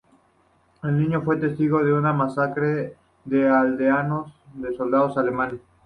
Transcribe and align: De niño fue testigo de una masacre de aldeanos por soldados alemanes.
De 0.81 0.91
niño 0.91 1.21
fue 1.21 1.37
testigo 1.37 1.83
de 1.85 1.93
una 1.93 2.11
masacre 2.11 2.95
de 3.23 3.47
aldeanos 3.47 4.31
por 4.59 4.75
soldados 4.75 5.15
alemanes. 5.19 5.59